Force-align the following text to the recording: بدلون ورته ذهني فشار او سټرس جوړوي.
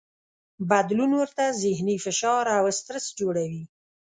بدلون 0.69 1.11
ورته 1.19 1.43
ذهني 1.63 1.95
فشار 2.05 2.45
او 2.57 2.65
سټرس 2.77 3.05
جوړوي. 3.19 3.63